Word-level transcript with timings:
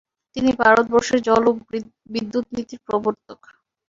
তিনি 0.35 0.51
ভারতবর্ষের 0.61 1.19
জল 1.27 1.43
ও 1.47 1.51
বিদ্যুতনীতির 2.13 2.81
প্রবর্তক। 2.87 3.39